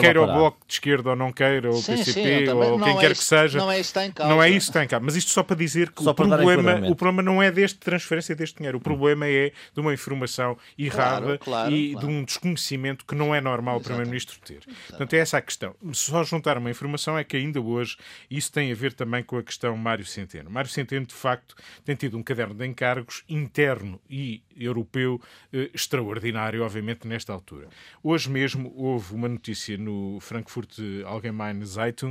[0.01, 3.11] quer o Bloco de Esquerda ou não queira, ou o PCP, sim, ou quem quer
[3.11, 3.59] é que seja.
[3.59, 4.35] Não é isso que está em causa.
[4.35, 5.05] Não é isso que está em causa.
[5.05, 8.57] Mas isto só para dizer que o problema, o problema não é deste transferência deste
[8.57, 8.79] dinheiro.
[8.79, 12.07] O problema é de uma informação errada claro, claro, e claro.
[12.07, 14.55] de um desconhecimento que não é normal o Primeiro-Ministro ter.
[14.55, 14.89] Exatamente.
[14.89, 15.75] Portanto, é essa a questão.
[15.93, 17.97] Só juntar uma informação é que ainda hoje
[18.31, 20.51] isso tem a ver também com a questão Mário Centeno.
[20.51, 25.21] Mário Centeno, de facto, tem tido um caderno de encargos interno e europeu
[25.53, 27.69] eh, extraordinário, obviamente, nesta altura.
[28.03, 32.04] Hoje mesmo houve uma notícia no Frankfurt Allgemeine Zeitung,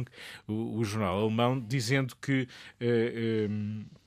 [0.48, 2.48] o, o jornal alemão, dizendo que.
[2.80, 4.03] Eh, eh, eh,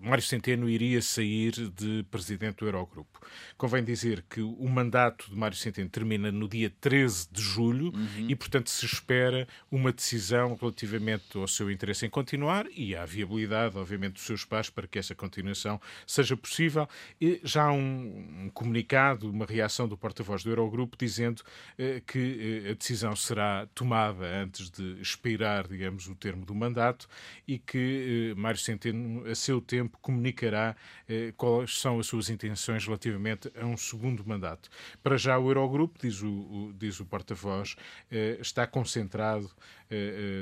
[0.00, 3.20] Mário Centeno iria sair de presidente do Eurogrupo.
[3.56, 8.26] Convém dizer que o mandato de Mário Centeno termina no dia 13 de julho uhum.
[8.28, 13.76] e, portanto, se espera uma decisão relativamente ao seu interesse em continuar e à viabilidade,
[13.76, 16.88] obviamente, dos seus pais para que essa continuação seja possível.
[17.20, 21.42] E já há um, um comunicado, uma reação do porta-voz do Eurogrupo dizendo
[21.76, 27.08] eh, que eh, a decisão será tomada antes de expirar, digamos, o termo do mandato
[27.46, 30.76] e que eh, Mário Centeno seu tempo, comunicará
[31.08, 34.68] eh, quais são as suas intenções relativamente a um segundo mandato.
[35.02, 37.76] Para já, o Eurogrupo, diz o, o diz o porta-voz,
[38.10, 39.50] eh, está concentrado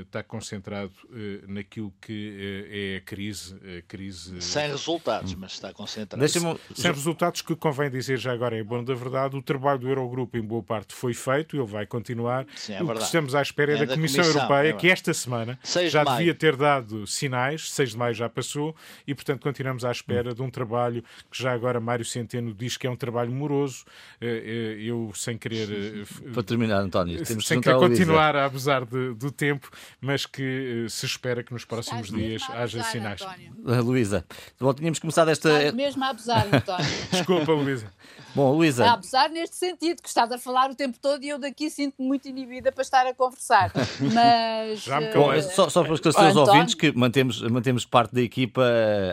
[0.02, 4.40] está concentrado uh, naquilo que é a crise, a crise.
[4.42, 6.26] Sem resultados, mas está concentrado.
[6.74, 10.36] Sem resultados que convém dizer já agora, em bom da verdade, o trabalho do Eurogrupo
[10.36, 12.46] em boa parte foi feito, ele vai continuar.
[12.56, 14.72] Sim, é o que estamos à espera é, é da, da, Comissão, Comissão Europeia, é
[14.72, 18.74] que esta semana já de devia ter dado sinais, 6 de maio já passou,
[19.06, 20.34] e portanto continuamos à espera hum.
[20.34, 23.84] de um trabalho que já agora Mário Centeno diz que é um trabalho moroso.
[24.20, 26.04] Eu, sem querer.
[26.32, 29.70] Para terminar, António, temos sem querer continuar a abusar de, do tempo,
[30.00, 33.20] mas que uh, se espera que nos próximos dias haja sinais.
[33.20, 34.24] Uh, Luísa,
[34.58, 35.50] bom, tínhamos começado esta.
[35.50, 36.86] Estás mesmo a abusar, António.
[37.12, 37.92] Desculpa, Luísa.
[38.34, 38.84] Bom, Luísa.
[38.84, 42.06] A abusar neste sentido, que estás a falar o tempo todo e eu daqui sinto-me
[42.06, 43.72] muito inibida para estar a conversar.
[44.00, 44.80] Mas.
[44.80, 48.62] Já me uh, só, só para esclarecer os ouvintes que mantemos, mantemos parte da equipa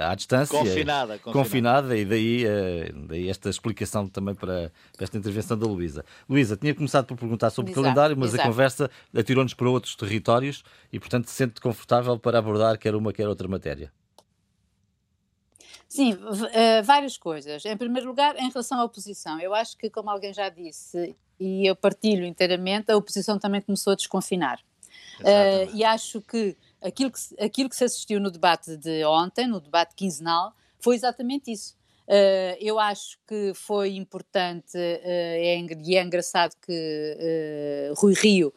[0.02, 0.58] à distância.
[0.58, 1.20] Confinada.
[1.20, 2.46] Confinada, confinada e daí,
[3.08, 6.06] daí esta explicação também para, para esta intervenção da Luísa.
[6.30, 8.44] Luísa, tinha começado por perguntar sobre exato, o calendário, mas exato.
[8.44, 13.12] a conversa atirou-nos para outros territórios e, portanto, se sente confortável para abordar quer uma,
[13.12, 13.92] quer outra matéria.
[15.88, 17.64] Sim, uh, várias coisas.
[17.66, 21.68] Em primeiro lugar, em relação à oposição, eu acho que, como alguém já disse, e
[21.68, 24.60] eu partilho inteiramente, a oposição também começou a desconfinar.
[25.20, 29.60] Uh, e acho que aquilo, que aquilo que se assistiu no debate de ontem, no
[29.60, 31.76] debate quinzenal, foi exatamente isso.
[32.08, 38.54] Uh, eu acho que foi importante uh, é, e é engraçado que Rui Rio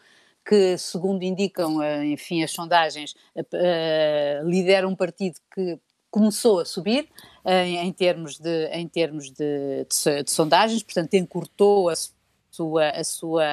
[0.46, 5.76] que, segundo indicam, eh, enfim, as sondagens, uh, lidera um partido que
[6.08, 7.08] começou a subir
[7.44, 11.94] em, termos, de, em termos de, de, de, sondagens, portanto, encurtou a
[12.50, 13.44] sua, a sua,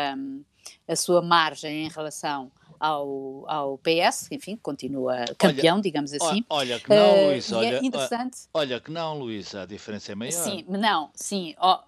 [0.88, 6.46] a sua margem em relação ao, ao PS, enfim, continua campeão, olha, digamos assim.
[6.50, 8.38] Olha que não, Luís, uh, olha, é interessante.
[8.54, 10.32] Olha que não, Luís, a diferença é maior.
[10.32, 11.80] Sim, não, sim, oh,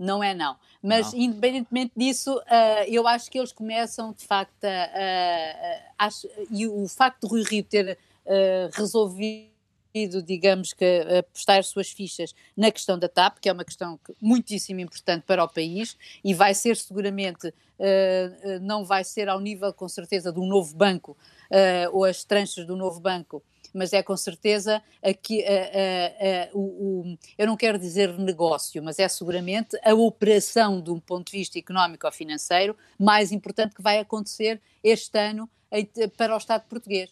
[0.00, 0.56] não é não.
[0.82, 1.20] Mas, não.
[1.20, 6.08] independentemente disso, uh, eu acho que eles começam, de facto, a, a
[6.50, 9.50] e o facto de Rui Rio ter uh, resolvido
[10.24, 14.78] digamos que apostar as suas fichas na questão da TAP, que é uma questão muitíssimo
[14.78, 19.88] importante para o país e vai ser seguramente, uh, não vai ser ao nível com
[19.88, 21.16] certeza de um novo banco
[21.50, 23.42] uh, ou as tranches do novo banco,
[23.74, 28.82] mas é com certeza aqui, uh, uh, uh, o, o, eu não quero dizer negócio,
[28.82, 33.74] mas é seguramente a operação de um ponto de vista económico ou financeiro mais importante
[33.74, 35.48] que vai acontecer este ano
[36.16, 37.10] para o Estado português.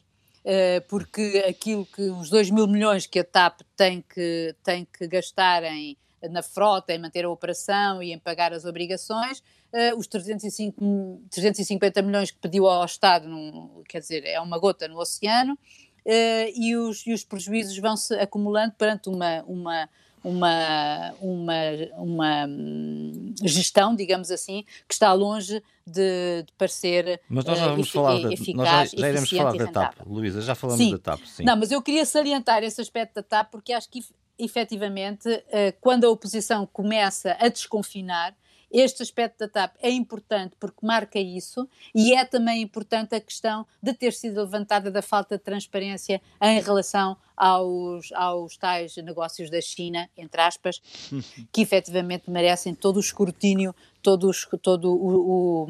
[0.88, 5.62] Porque aquilo que os 2 mil milhões que a TAP tem que, tem que gastar
[5.62, 5.96] em,
[6.30, 9.42] na frota, em manter a operação e em pagar as obrigações,
[9.96, 14.98] os 305, 350 milhões que pediu ao Estado, num, quer dizer, é uma gota no
[14.98, 15.58] oceano,
[16.54, 19.88] e, os, e os prejuízos vão se acumulando perante uma, uma,
[20.24, 21.54] uma, uma,
[21.96, 27.68] uma hum, gestão, digamos assim, que está longe de, de parecer mas nós já eh,
[27.68, 30.92] vamos falar da, eficaz, nós já, já iremos falar da TAP, Luísa, já falamos sim.
[30.92, 31.44] da TAP, sim.
[31.44, 34.04] Não, mas eu queria salientar esse aspecto da TAP porque acho que
[34.38, 35.28] efetivamente
[35.80, 38.34] quando a oposição começa a desconfinar
[38.70, 43.66] este aspecto da TAP é importante porque marca isso e é também importante a questão
[43.82, 49.60] de ter sido levantada da falta de transparência em relação aos, aos tais negócios da
[49.60, 50.82] China, entre aspas,
[51.52, 55.64] que efetivamente merecem todo o escrutínio, todo, o, todo o,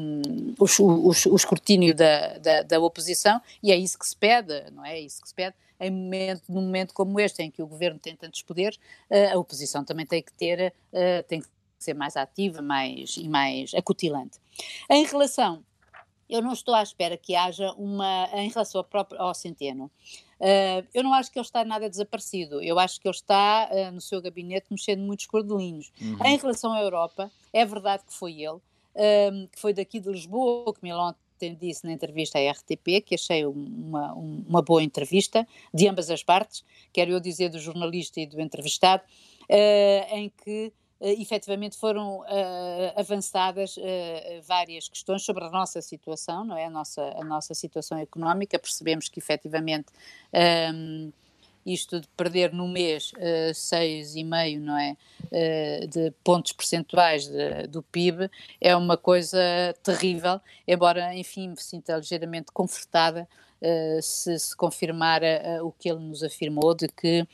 [0.57, 4.83] o, o, o escrutínio da, da, da, oposição, e é isso que se pede, não
[4.83, 4.97] é?
[4.97, 5.55] é isso que se pede.
[5.79, 8.77] Em momento, num momento como este, em que o governo tem tantos poderes,
[9.09, 11.47] eh, a oposição também tem que ter, eh, tem que
[11.83, 14.39] ser mais ativa mais, e mais acutilante.
[14.89, 15.63] Em relação,
[16.29, 19.89] eu não estou à espera que haja uma, em relação ao, próprio, ao Centeno,
[20.39, 22.61] Uh, eu não acho que ele está nada desaparecido.
[22.61, 25.91] Eu acho que ele está uh, no seu gabinete mexendo muitos cordelinhos.
[26.01, 26.17] Uhum.
[26.25, 30.73] Em relação à Europa, é verdade que foi ele, uh, que foi daqui de Lisboa,
[30.73, 35.87] que me ontem disse na entrevista à RTP, que achei uma, uma boa entrevista, de
[35.87, 36.63] ambas as partes,
[36.93, 39.03] quero eu dizer do jornalista e do entrevistado,
[40.11, 42.25] em que efetivamente foram uh,
[42.95, 43.81] avançadas uh,
[44.43, 46.65] várias questões sobre a nossa situação, não é?
[46.65, 48.59] A nossa, a nossa situação económica.
[48.59, 49.87] Percebemos que efetivamente
[50.73, 51.11] um,
[51.65, 54.97] isto de perder no mês uh, 6,5, não é?
[55.25, 59.39] Uh, de pontos percentuais de, do PIB é uma coisa
[59.83, 63.27] terrível, embora, enfim, me sinta ligeiramente confortada
[63.61, 67.27] uh, se se confirmar uh, o que ele nos afirmou, de que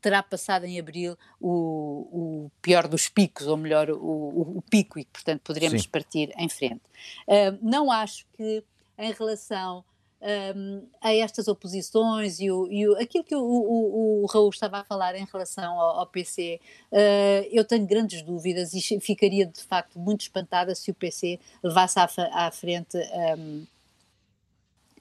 [0.00, 4.98] terá passado em abril o, o pior dos picos, ou melhor, o, o, o pico,
[4.98, 5.88] e portanto poderemos Sim.
[5.88, 6.82] partir em frente.
[7.26, 8.64] Uh, não acho que
[8.98, 9.84] em relação
[10.20, 14.78] um, a estas oposições e, o, e o, aquilo que o, o, o, Raul estava
[14.78, 16.60] a falar em relação ao, ao PC,
[16.92, 21.38] uh, ah, eu tenho grandes dúvidas e ficaria de facto muito espantada se o PC
[21.62, 22.98] levasse à, à frente.
[23.38, 23.64] Um,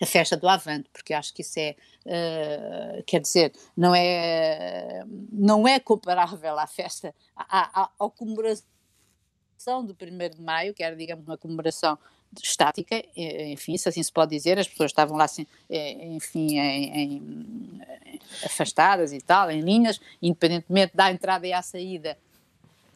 [0.01, 5.67] a festa do Avante, porque acho que isso é, uh, quer dizer, não é, não
[5.67, 8.63] é comparável à festa, à, à, à comemoração
[9.83, 11.97] do 1 de Maio, que era, digamos, uma comemoração
[12.41, 17.81] estática, enfim, se assim se pode dizer, as pessoas estavam lá, assim, enfim, em, em,
[18.45, 22.17] afastadas e tal, em linhas, independentemente da entrada e à saída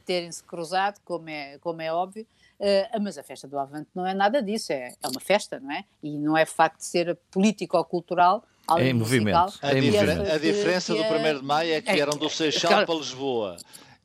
[0.06, 2.28] terem-se cruzado, como é, como é óbvio,
[2.60, 5.72] Uh, mas a festa do Avante não é nada disso, é, é uma festa, não
[5.72, 5.84] é?
[6.02, 8.46] E não é facto de ser político ou cultural.
[8.78, 9.60] É em movimento.
[9.62, 10.32] A, movimento.
[10.32, 13.58] a diferença do 1 de Maio é que é, eram do Seixal é, para Lisboa.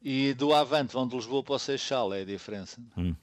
[0.02, 2.80] E do Avante vão de Lisboa para o Seixal, é a diferença.
[2.96, 3.14] Hum.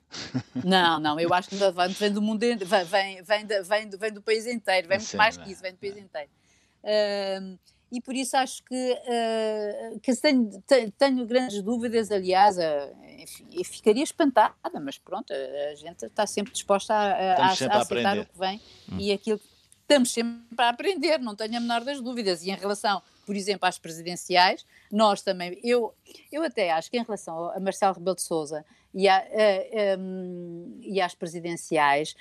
[0.64, 3.98] Não, não, eu acho que o Avante vem do mundo, vem, vem, vem, vem, do,
[3.98, 6.30] vem do país inteiro, vem muito mais que isso, vem do país inteiro.
[6.84, 7.58] Uh,
[7.96, 10.64] e por isso acho que, uh, que tenho,
[10.98, 12.62] tenho, grandes dúvidas, aliás, uh,
[13.18, 18.20] enfim, ficaria espantada, mas pronto, a gente está sempre disposta a, a, a, a aceitar
[18.20, 18.98] o que vem hum.
[19.00, 19.46] e aquilo que
[19.80, 22.44] estamos sempre a aprender, não tenho a menor das dúvidas.
[22.44, 25.96] E em relação, por exemplo, às presidenciais, nós também, eu,
[26.30, 29.24] eu até acho que em relação a Marcelo Rebelo de Souza e, a,
[29.98, 32.14] um, e às presidenciais,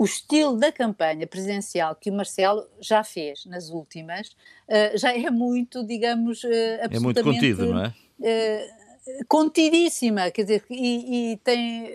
[0.00, 5.28] o estilo da campanha presidencial que o Marcelo já fez nas últimas uh, já é
[5.28, 6.96] muito, digamos, absolutamente...
[6.96, 7.94] É muito contido, não é?
[8.18, 11.94] Uh, contidíssima, quer dizer, e, e tem...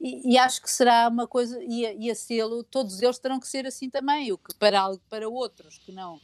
[0.00, 3.38] E, e, acho que será uma coisa, e a, e a selo, todos eles terão
[3.38, 6.18] que ser assim também, o que para, para outros que não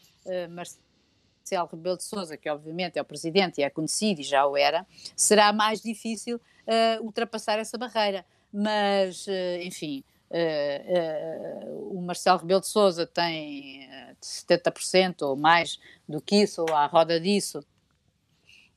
[0.51, 4.57] Marcelo Rebelo de Sousa, que obviamente é o presidente e é conhecido e já o
[4.57, 8.25] era, será mais difícil uh, ultrapassar essa barreira.
[8.53, 13.88] Mas, uh, enfim, Uh, uh, o Marcelo Rebelo de Sousa tem
[14.23, 17.64] 70% ou mais do que isso, ou à roda disso.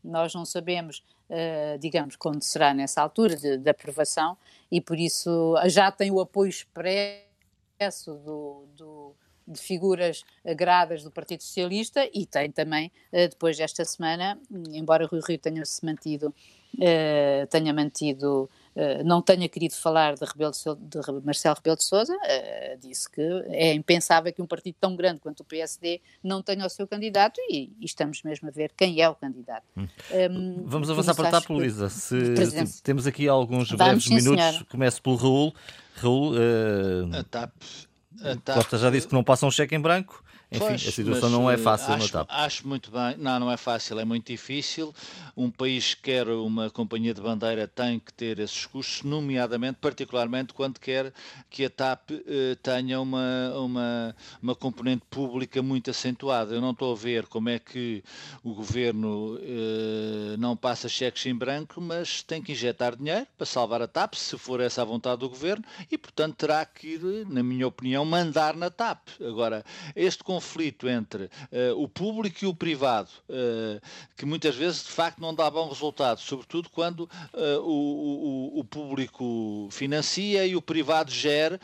[0.02, 4.38] Nós não sabemos, uh, digamos, quando será nessa altura de, de, aprovação,
[4.72, 10.24] e por isso já tem o apoio expresso do, do, de figuras
[10.56, 15.86] gradas do Partido Socialista e tem também, depois desta semana, embora Rui Rio tenha se
[15.86, 16.34] mantido,
[17.50, 18.61] tenha mantido eh,
[19.04, 23.22] não tenha querido falar de, Rebelo de, de Marcelo Rebelo de Sousa, uh, disse que
[23.50, 27.40] é impensável que um partido tão grande quanto o PSD não tenha o seu candidato
[27.50, 29.66] e, e estamos mesmo a ver quem é o candidato.
[29.76, 29.88] Hum.
[30.12, 31.90] Um, Vamos avançar para a TAP, Luísa.
[31.90, 32.18] Se,
[32.84, 35.54] temos aqui alguns breves Vamos, minutos, começo pelo Raul.
[35.96, 37.52] Raul, uh, a TAP,
[38.24, 40.24] a TAP, Costa já disse que não passa um cheque em branco.
[40.54, 42.28] Enfim, pois, a situação não é fácil acho, no TAP.
[42.30, 43.16] Acho muito bem.
[43.18, 44.94] Não, não é fácil, é muito difícil.
[45.36, 50.54] Um país que quer uma companhia de bandeira tem que ter esses custos, nomeadamente, particularmente
[50.54, 51.14] quando quer
[51.50, 56.54] que a TAP eh, tenha uma, uma, uma componente pública muito acentuada.
[56.54, 58.04] Eu não estou a ver como é que
[58.44, 63.82] o governo eh, não passa cheques em branco, mas tem que injetar dinheiro para salvar
[63.82, 67.42] a TAP, se for essa a vontade do governo, e portanto terá que ir, na
[67.42, 69.08] minha opinião, mandar na TAP.
[69.22, 69.64] Agora,
[69.96, 71.30] este conflito conflito entre uh,
[71.78, 73.80] o público e o privado, uh,
[74.18, 78.64] que muitas vezes de facto não dá bom resultado, sobretudo quando uh, o, o, o,
[78.64, 81.60] público financia e o privado gera,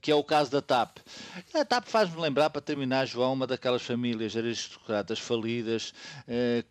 [0.00, 0.98] que é o caso da TAP.
[1.54, 5.94] A TAP faz-me lembrar, para terminar, João, uma daquelas famílias aristocratas falidas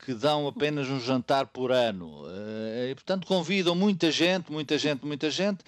[0.05, 2.23] que dão apenas um jantar por ano.
[2.89, 5.59] e, portanto, convidam muita gente, muita gente, muita gente,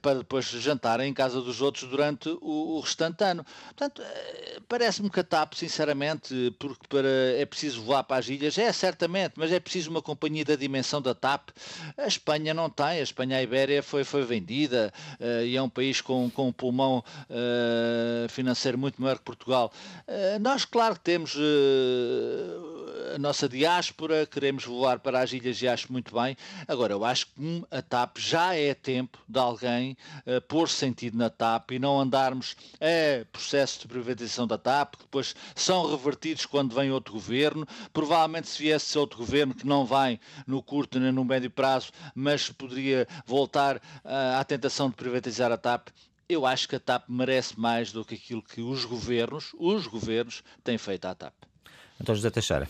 [0.00, 3.44] para depois jantarem em casa dos outros durante o, o restante ano.
[3.66, 4.02] Portanto,
[4.68, 9.34] parece-me que a TAP, sinceramente, porque para, é preciso voar para as ilhas, é certamente,
[9.36, 11.50] mas é preciso uma companhia da dimensão da TAP.
[11.96, 15.68] A Espanha não tem, a Espanha a Ibéria foi, foi vendida uh, e é um
[15.68, 19.72] país com, com um pulmão uh, financeiro muito maior que Portugal.
[20.06, 21.34] Uh, nós, claro temos
[23.14, 26.36] a nossa diáspora, queremos voar para as ilhas e acho muito bem.
[26.66, 29.96] Agora, eu acho que a TAP já é tempo de alguém
[30.48, 35.34] pôr sentido na TAP e não andarmos a processos de privatização da TAP, que depois
[35.54, 37.66] são revertidos quando vem outro governo.
[37.92, 42.50] Provavelmente se viesse outro governo que não vai no curto nem no médio prazo, mas
[42.50, 45.88] poderia voltar uh, à tentação de privatizar a TAP,
[46.28, 50.44] eu acho que a TAP merece mais do que aquilo que os governos, os governos,
[50.62, 51.34] têm feito à TAP.
[52.00, 52.66] Então, José Teixeira.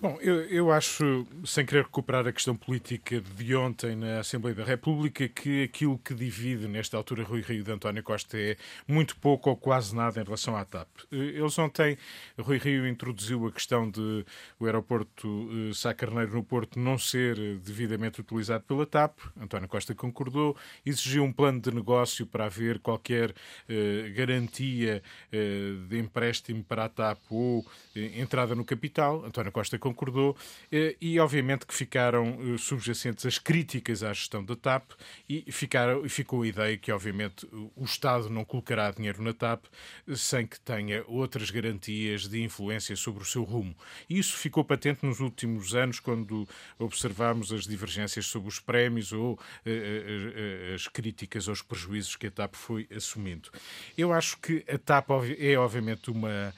[0.00, 4.64] Bom, eu, eu acho, sem querer recuperar a questão política de ontem na Assembleia da
[4.64, 9.48] República, que aquilo que divide nesta altura Rui Rio de António Costa é muito pouco
[9.48, 10.88] ou quase nada em relação à TAP.
[11.10, 11.96] Eh, eles ontem,
[12.38, 14.26] Rui Rio introduziu a questão de
[14.58, 19.18] o aeroporto eh, Sá Carneiro no Porto não ser devidamente utilizado pela TAP.
[19.40, 23.32] António Costa concordou, exigiu um plano de negócio para haver qualquer
[23.68, 27.64] eh, garantia eh, de empréstimo para a TAP ou
[27.96, 29.24] eh, entrada no capital.
[29.24, 30.34] António Costa concordou
[30.72, 34.92] eh, e, obviamente, que ficaram eh, subjacentes as críticas à gestão da TAP
[35.28, 39.66] e ficaram, ficou a ideia que, obviamente, o Estado não colocará dinheiro na TAP
[40.08, 43.76] eh, sem que tenha outras garantias de influência sobre o seu rumo.
[44.08, 49.38] Isso ficou patente nos últimos anos, quando observámos as divergências sobre os prémios ou
[50.74, 53.50] as críticas aos prejuízos que a TAP foi assumindo.
[53.98, 56.54] Eu acho que a TAP é, obviamente, uma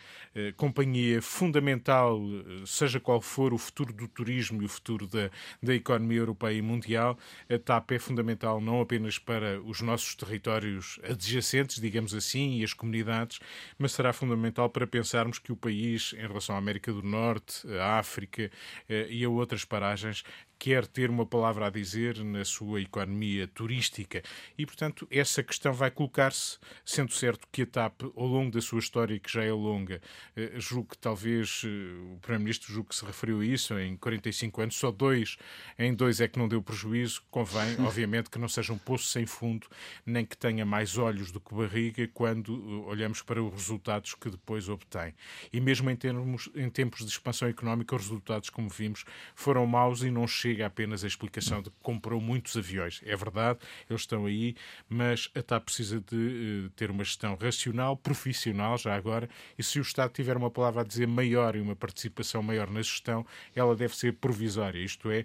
[0.57, 2.21] companhia fundamental,
[2.67, 5.31] seja qual for o futuro do turismo e o futuro da,
[5.63, 7.19] da economia europeia e mundial,
[7.49, 12.73] a TAP é fundamental não apenas para os nossos territórios adjacentes, digamos assim, e as
[12.73, 13.41] comunidades,
[13.79, 17.99] mas será fundamental para pensarmos que o país, em relação à América do Norte, à
[17.99, 18.51] África
[18.89, 20.23] eh, e a outras paragens,
[20.59, 24.23] quer ter uma palavra a dizer na sua economia turística.
[24.57, 28.79] E, portanto, essa questão vai colocar-se, sendo certo que a TAP, ao longo da sua
[28.79, 30.01] história, que já é longa,
[30.35, 31.69] eh, julgo que talvez eh,
[32.15, 35.37] o Primeiro-Ministro julgo que se referiu a isso, em 45 anos, só dois,
[35.79, 39.27] em dois é que não deu prejuízo, convém, obviamente, que não seja um poço sem
[39.27, 39.67] fundo,
[40.05, 44.31] nem que tenha mais olhos do que barriga quando eh, olhamos para os resultados que
[44.31, 45.15] depois obtém.
[45.53, 49.05] E mesmo em, termos, em tempos de expansão económica, os resultados, como vimos,
[49.35, 53.01] foram maus e não chegam chega apenas a explicação de que comprou muitos aviões.
[53.05, 53.59] É verdade,
[53.91, 54.55] eles estão aí,
[54.89, 59.29] mas a TAP precisa de uh, ter uma gestão racional, profissional, já agora,
[59.59, 62.81] e se o Estado tiver uma palavra a dizer maior e uma participação maior na
[62.81, 63.27] gestão,
[63.57, 65.25] ela deve ser provisória, isto é,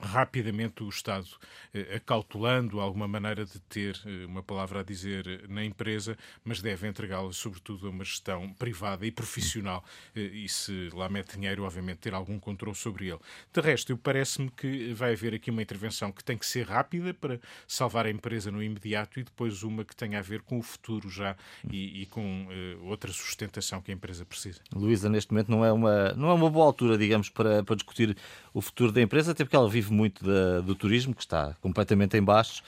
[0.00, 1.26] rapidamente o Estado
[1.72, 6.60] eh, acautelando alguma maneira de ter eh, uma palavra a dizer eh, na empresa, mas
[6.60, 9.84] deve entregá-la sobretudo a uma gestão privada e profissional
[10.14, 13.18] e se lá mete dinheiro, obviamente ter algum controle sobre ele.
[13.52, 17.40] De resto, parece-me que vai haver aqui uma intervenção que tem que ser rápida para
[17.66, 21.08] salvar a empresa no imediato e depois uma que tenha a ver com o futuro
[21.08, 21.36] já
[21.70, 24.60] e, e com uh, outra sustentação que a empresa precisa.
[24.74, 28.16] Luísa, neste momento não é uma, não é uma boa altura, digamos, para, para discutir
[28.52, 31.54] o futuro da empresa, até porque ela vive vive muito da, do turismo, que está
[31.60, 32.62] completamente em baixo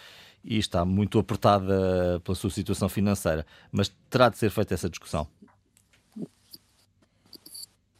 [0.44, 3.44] e está muito apertada pela sua situação financeira.
[3.72, 5.26] Mas terá de ser feita essa discussão.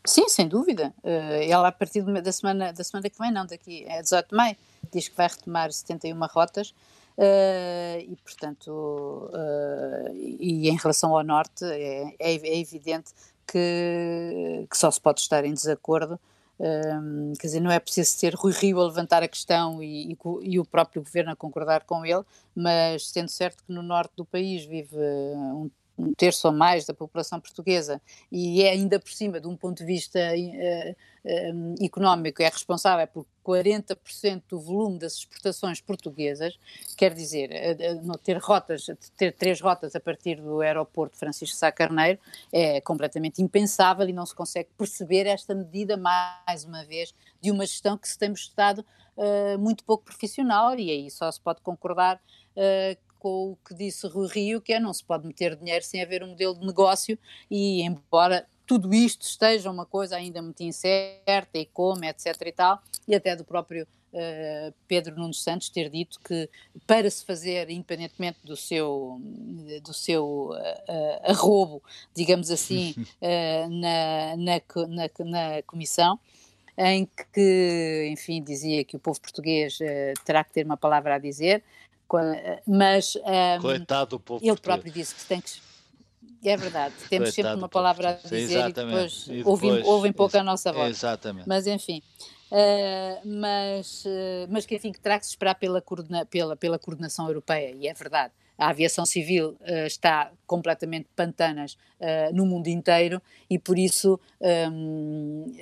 [0.04, 0.94] Sim, sem dúvida.
[1.02, 4.36] Eh, ela, a partir da semana, da semana que vem, não, daqui é 18 de
[4.36, 4.56] maio,
[4.90, 6.72] diz que vai retomar 71 rotas.
[7.18, 13.12] Uh, e, portanto, uh, e em relação ao Norte, é, é, é evidente
[13.44, 16.20] que, que, só se pode estar em desacordo
[16.60, 20.18] um, quer dizer, não é preciso ser Rui Rio a levantar a questão e, e,
[20.42, 24.24] e, o próprio governo a concordar com ele, mas sendo certo que no norte do
[24.24, 29.40] país vive um, um terço ou mais da população portuguesa e é ainda por cima,
[29.40, 30.96] de um ponto de vista uh,
[31.54, 36.58] um, económico, é responsável por 40% do volume das exportações portuguesas,
[36.96, 37.50] quer dizer,
[38.22, 38.86] ter rotas,
[39.16, 42.18] ter três rotas a partir do aeroporto Francisco Sá Carneiro
[42.52, 47.64] é completamente impensável e não se consegue perceber esta medida, mais uma vez, de uma
[47.64, 48.84] gestão que se tem mostrado
[49.16, 54.06] uh, muito pouco profissional e aí só se pode concordar uh, com o que disse
[54.06, 57.18] Rui Rio, que é não se pode meter dinheiro sem haver um modelo de negócio
[57.50, 62.82] e embora tudo isto esteja uma coisa ainda muito incerta e como, etc e tal,
[63.08, 66.48] e até do próprio uh, Pedro Nunes Santos ter dito que
[66.86, 69.20] para se fazer, independentemente do seu,
[69.82, 71.82] do seu uh, arrobo,
[72.14, 76.20] digamos assim, uh, na, na, na, na comissão,
[76.76, 79.78] em que, enfim, dizia que o povo português
[80.24, 81.64] terá que ter uma palavra a dizer,
[82.66, 85.50] mas um, Coitado do povo ele próprio disse que tem que
[86.44, 90.12] é verdade, temos Coitado sempre uma palavra a dizer e depois, e depois ouvem, ouvem
[90.12, 90.90] pouco a nossa voz.
[90.90, 91.48] Exatamente.
[91.48, 92.00] Mas enfim,
[92.52, 96.78] uh, mas, uh, mas que enfim, que terá que se esperar pela, coordena, pela, pela
[96.78, 98.32] coordenação europeia, e é verdade.
[98.56, 101.76] A aviação civil uh, está completamente pantanas
[102.32, 104.20] no mundo inteiro e por isso
[104.70, 105.52] um,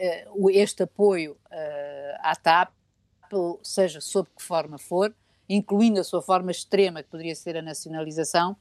[0.50, 1.34] este apoio
[2.20, 2.70] à TAP,
[3.62, 5.14] seja sob que forma for,
[5.48, 8.56] incluindo a sua forma extrema, que poderia ser a nacionalização,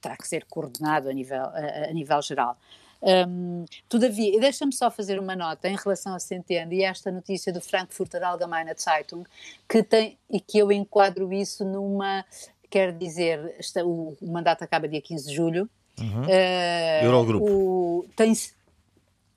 [0.00, 2.56] terá que ser coordenado a nível, a, nível geral.
[3.02, 7.60] Um, todavia, deixa-me só fazer uma nota em relação a Centeno e esta notícia do
[7.60, 9.24] Frankfurter Allgemeine Zeitung,
[9.68, 12.24] que tem, e que eu enquadro isso numa,
[12.70, 15.68] quer dizer, esta, o, o, mandato acaba dia 15 de julho.
[15.98, 16.22] Uhum.
[16.22, 17.44] Uh, Eurogrupo.
[17.44, 18.32] O, tem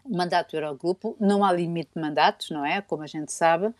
[0.07, 2.81] mandato do Eurogrupo, não há limite de mandatos, não é?
[2.81, 3.73] Como a gente sabe,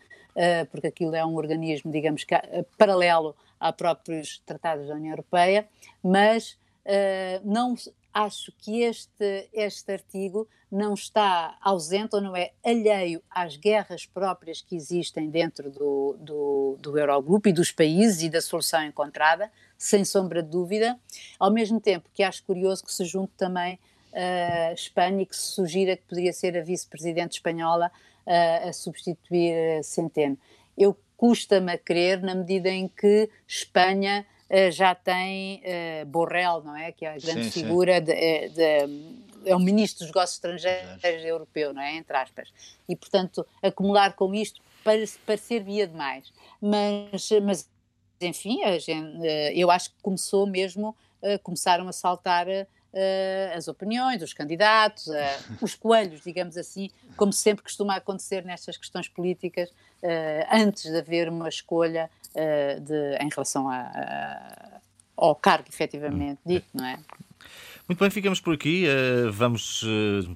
[0.70, 5.66] porque aquilo é um organismo, digamos, que, uh, paralelo a próprios tratados da União Europeia,
[6.02, 7.74] mas uh, não
[8.12, 14.60] acho que este, este artigo não está ausente ou não é alheio às guerras próprias
[14.62, 20.04] que existem dentro do, do, do Eurogrupo e dos países e da solução encontrada, sem
[20.04, 20.98] sombra de dúvida,
[21.38, 23.78] ao mesmo tempo que acho curioso que se junte também
[24.12, 27.92] a Espanha e que se sugira que poderia ser a vice-presidente espanhola
[28.26, 30.36] uh, a substituir Centeno.
[30.76, 36.76] Eu custa-me a crer na medida em que Espanha uh, já tem uh, Borrell, não
[36.76, 36.92] é?
[36.92, 38.04] Que é a grande sim, figura sim.
[38.04, 41.96] De, eh, de, é o ministro dos negócios estrangeiros europeu, não é?
[41.96, 42.52] Entre aspas.
[42.88, 44.60] E, portanto, acumular com isto
[45.26, 46.32] parecer-me demais.
[46.60, 47.68] Mas, mas
[48.20, 50.96] enfim, gente, eu acho que começou mesmo,
[51.42, 52.46] começaram a saltar
[52.92, 55.12] uh, as opiniões dos candidatos, uh,
[55.60, 61.28] os coelhos, digamos assim, como sempre costuma acontecer nestas questões políticas, uh, antes de haver
[61.28, 62.10] uma escolha
[62.82, 64.80] de, em relação a, a,
[65.16, 66.98] ao cargo efetivamente dito, não é?
[67.88, 68.84] Muito bem, ficamos por aqui.
[69.32, 69.82] Vamos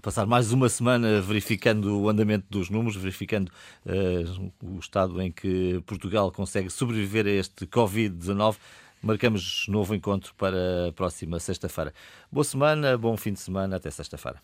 [0.01, 3.53] passar mais uma semana verificando o andamento dos números, verificando
[4.62, 8.57] o estado em que Portugal consegue sobreviver a este Covid-19.
[9.03, 11.94] Marcamos novo encontro para a próxima sexta-feira.
[12.30, 14.42] Boa semana, bom fim de semana, até sexta-feira.